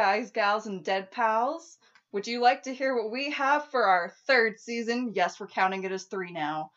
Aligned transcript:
guys, 0.00 0.30
gals, 0.30 0.66
and 0.66 0.82
dead 0.82 1.10
pals. 1.10 1.78
Would 2.12 2.26
you 2.26 2.40
like 2.40 2.62
to 2.64 2.74
hear 2.74 2.96
what 2.96 3.12
we 3.12 3.30
have 3.30 3.70
for 3.70 3.84
our 3.84 4.14
third 4.26 4.58
season? 4.58 5.12
Yes, 5.14 5.38
we're 5.38 5.46
counting 5.46 5.84
it 5.84 5.92
as 5.92 6.04
three 6.04 6.32
now. 6.32 6.72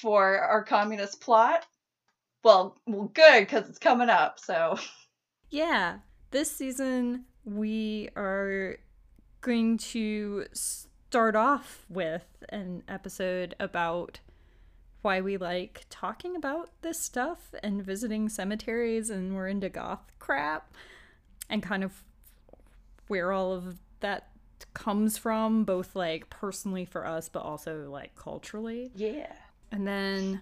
For 0.00 0.38
our 0.38 0.64
communist 0.64 1.20
plot? 1.20 1.66
Well, 2.42 2.76
well, 2.86 3.10
good, 3.14 3.40
because 3.40 3.68
it's 3.68 3.78
coming 3.78 4.10
up, 4.10 4.38
so. 4.38 4.78
Yeah, 5.50 5.98
this 6.30 6.50
season 6.50 7.26
we 7.44 8.08
are 8.16 8.78
going 9.40 9.76
to 9.78 10.46
start 10.52 11.36
off 11.36 11.84
with 11.88 12.24
an 12.48 12.82
episode 12.88 13.54
about 13.60 14.20
why 15.02 15.20
we 15.20 15.36
like 15.36 15.84
talking 15.90 16.34
about 16.34 16.70
this 16.80 16.98
stuff 16.98 17.54
and 17.62 17.84
visiting 17.84 18.28
cemeteries 18.28 19.10
and 19.10 19.34
we're 19.34 19.48
into 19.48 19.68
goth 19.68 20.00
crap 20.18 20.72
and 21.50 21.62
kind 21.62 21.84
of 21.84 22.02
where 23.08 23.30
all 23.30 23.52
of 23.52 23.76
that 24.00 24.30
comes 24.72 25.18
from 25.18 25.62
both 25.62 25.94
like 25.94 26.30
personally 26.30 26.86
for 26.86 27.06
us 27.06 27.28
but 27.28 27.42
also 27.42 27.90
like 27.90 28.14
culturally 28.16 28.90
Yeah. 28.96 29.32
And 29.74 29.86
then 29.86 30.40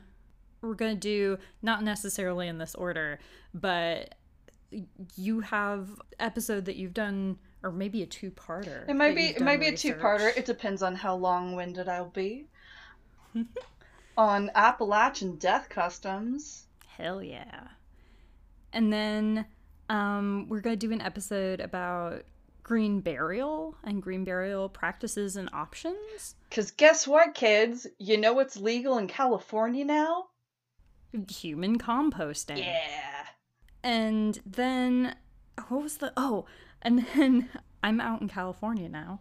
we're 0.61 0.75
going 0.75 0.95
to 0.95 1.01
do 1.01 1.39
not 1.63 1.83
necessarily 1.83 2.49
in 2.49 2.59
this 2.59 2.75
order, 2.75 3.19
but 3.55 4.15
you 5.17 5.41
have 5.41 5.89
episode 6.21 6.67
that 6.67 6.77
you've 6.77 6.95
done 6.95 7.39
or 7.63 7.73
maybe 7.73 8.03
a 8.03 8.07
two-parter. 8.07 8.89
It 8.89 8.95
might 8.95 9.17
be 9.17 9.27
it 9.29 9.41
might 9.41 9.61
be 9.61 9.69
a 9.69 9.77
two-parter. 9.77 10.37
It 10.37 10.45
depends 10.45 10.83
on 10.83 10.95
how 10.95 11.17
long-winded 11.17 11.89
I'll 11.89 12.07
be. 12.07 12.47
on 14.19 14.51
Appalachian 14.55 15.37
death 15.37 15.69
customs. 15.71 16.67
Hell 16.87 17.23
yeah. 17.23 17.69
And 18.73 18.93
then 18.93 19.47
um 19.89 20.47
we're 20.49 20.61
going 20.61 20.79
to 20.79 20.87
do 20.87 20.93
an 20.93 21.01
episode 21.01 21.61
about 21.61 22.25
green 22.63 23.01
burial 23.01 23.77
and 23.85 24.03
green 24.03 24.25
burial 24.25 24.69
practices 24.69 25.37
and 25.37 25.49
options. 25.53 26.37
Cause 26.51 26.71
guess 26.71 27.07
what, 27.07 27.35
kids? 27.35 27.87
You 27.99 28.19
know 28.19 28.33
what's 28.33 28.57
legal 28.57 28.99
in 28.99 29.09
California 29.09 29.85
now? 29.85 30.27
Human 31.31 31.79
composting. 31.79 32.59
Yeah. 32.59 33.27
And 33.83 34.39
then 34.47 35.17
what 35.69 35.83
was 35.83 35.97
the 35.99 36.13
oh, 36.17 36.47
and 36.81 37.07
then 37.15 37.49
I'm 37.83 38.01
out 38.01 38.21
in 38.21 38.29
California 38.29 38.89
now. 38.89 39.21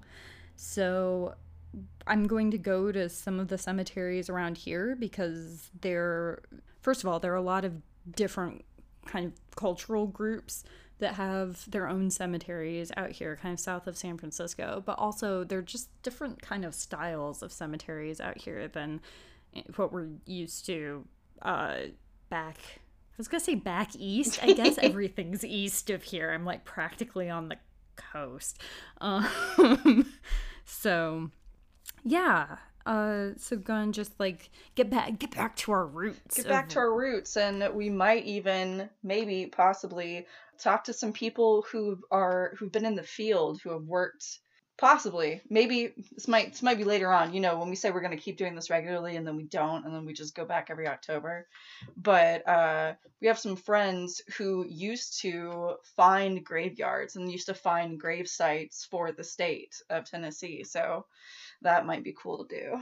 So 0.56 1.36
I'm 2.06 2.28
going 2.28 2.52
to 2.52 2.58
go 2.58 2.92
to 2.92 3.10
some 3.10 3.40
of 3.40 3.48
the 3.48 3.58
cemeteries 3.58 4.30
around 4.30 4.58
here 4.58 4.96
because 4.96 5.70
they're 5.82 6.44
first 6.82 7.04
of 7.04 7.10
all, 7.10 7.20
there 7.20 7.34
are 7.34 7.38
a 7.38 7.42
lot 7.42 7.66
of 7.66 7.74
different 8.10 8.66
kind 9.06 9.26
of 9.26 9.56
cultural 9.56 10.08
groups 10.08 10.64
that 11.02 11.16
have 11.16 11.70
their 11.70 11.88
own 11.88 12.10
cemeteries 12.10 12.92
out 12.96 13.12
here 13.12 13.38
kind 13.42 13.54
of 13.54 13.60
south 13.60 13.86
of 13.88 13.98
San 13.98 14.18
Francisco, 14.18 14.82
but 14.86 14.98
also 14.98 15.44
they're 15.44 15.62
just 15.62 15.90
different 16.02 16.42
kind 16.42 16.64
of 16.64 16.74
styles 16.74 17.44
of 17.44 17.52
cemeteries 17.52 18.22
out 18.22 18.38
here 18.38 18.68
than 18.68 19.02
what 19.76 19.92
we're 19.92 20.08
used 20.26 20.66
to 20.66 21.06
uh 21.42 21.80
back 22.30 22.58
I 23.12 23.16
was 23.18 23.28
gonna 23.28 23.42
say 23.42 23.56
back 23.56 23.90
east. 23.98 24.40
I 24.42 24.54
guess 24.54 24.78
everything's 24.82 25.44
east 25.44 25.90
of 25.90 26.02
here. 26.04 26.32
I'm 26.32 26.46
like 26.46 26.64
practically 26.64 27.30
on 27.30 27.50
the 27.50 27.58
coast. 27.96 28.60
Um, 29.02 30.06
so 30.66 31.32
yeah. 32.04 32.58
Uh, 32.86 33.30
so 33.38 33.56
gonna 33.58 33.92
just 33.92 34.20
like 34.20 34.50
get 34.76 34.90
back, 34.90 35.20
get 35.20 35.32
back 35.32 35.56
to 35.58 35.72
our 35.72 35.86
roots. 35.86 36.38
Get 36.38 36.48
back 36.48 36.66
of- 36.66 36.72
to 36.72 36.80
our 36.80 36.94
roots, 36.94 37.38
and 37.38 37.74
we 37.76 37.90
might 37.90 38.26
even, 38.26 38.90
maybe, 39.04 39.46
possibly, 39.48 40.28
talk 40.58 40.84
to 40.86 40.94
some 40.94 41.14
people 41.14 41.64
who 41.72 42.00
are 42.12 42.54
who've 42.58 42.72
been 42.72 42.86
in 42.86 42.96
the 42.96 43.04
field, 43.04 43.62
who 43.62 43.72
have 43.72 43.84
worked. 43.84 44.40
Possibly, 44.82 45.42
maybe 45.48 45.94
this 46.12 46.28
might 46.28 46.54
this 46.54 46.64
might 46.64 46.80
be 46.80 46.84
later 46.84 47.14
on. 47.14 47.36
You 47.36 47.40
know, 47.40 47.56
when 47.60 47.70
we 47.70 47.76
say 47.76 47.92
we're 47.92 48.02
going 48.02 48.18
to 48.18 48.24
keep 48.24 48.36
doing 48.36 48.56
this 48.56 48.72
regularly, 48.72 49.16
and 49.16 49.28
then 49.28 49.36
we 49.36 49.44
don't, 49.44 49.86
and 49.86 49.94
then 49.94 50.08
we 50.08 50.14
just 50.14 50.34
go 50.34 50.44
back 50.44 50.70
every 50.72 50.88
October. 50.88 51.46
But 51.98 52.48
uh, 52.48 52.94
we 53.22 53.28
have 53.28 53.38
some 53.38 53.56
friends 53.56 54.24
who 54.36 54.66
used 54.68 55.22
to 55.22 55.76
find 55.96 56.44
graveyards 56.44 57.16
and 57.16 57.32
used 57.32 57.46
to 57.46 57.54
find 57.54 58.00
grave 58.00 58.28
sites 58.28 58.84
for 58.84 59.12
the 59.12 59.24
state 59.24 59.80
of 59.92 60.06
Tennessee. 60.06 60.64
So 60.64 61.06
that 61.62 61.86
might 61.86 62.04
be 62.04 62.16
cool 62.20 62.44
to 62.44 62.56
do. 62.56 62.82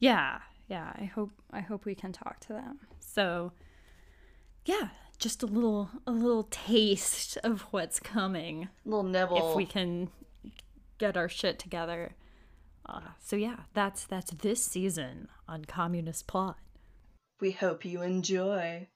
Yeah, 0.00 0.40
yeah. 0.66 0.92
I 0.96 1.04
hope 1.04 1.30
I 1.50 1.60
hope 1.60 1.86
we 1.86 1.94
can 1.94 2.12
talk 2.12 2.40
to 2.40 2.52
them. 2.52 2.80
So 3.00 3.52
yeah, 4.66 4.88
just 5.18 5.42
a 5.42 5.46
little 5.46 5.88
a 6.06 6.12
little 6.12 6.46
taste 6.50 7.38
of 7.42 7.62
what's 7.70 7.98
coming. 7.98 8.68
little 8.84 9.02
nibble. 9.02 9.52
if 9.52 9.56
we 9.56 9.64
can 9.64 10.10
get 10.98 11.16
our 11.16 11.28
shit 11.28 11.58
together. 11.58 12.14
Uh, 12.86 13.00
so 13.22 13.36
yeah, 13.36 13.60
that's 13.74 14.04
that's 14.04 14.30
this 14.30 14.64
season 14.64 15.28
on 15.46 15.64
Communist 15.64 16.26
Plot. 16.26 16.58
We 17.40 17.52
hope 17.52 17.84
you 17.84 18.02
enjoy. 18.02 18.88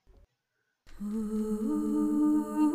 Ooh. 1.02 2.71